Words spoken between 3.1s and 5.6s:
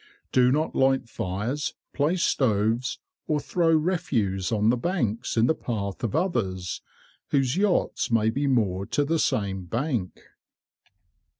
or throw refuse on the banks in the